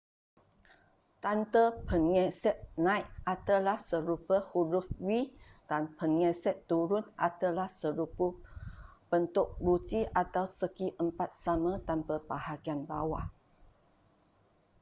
[1.23, 5.29] tanda penggesek naik adalah serupa huruf v
[5.69, 8.27] dan penggesek turun adalah serupa
[9.13, 13.25] bentuk ruji atau segiempat sama tanpa bahagian bawah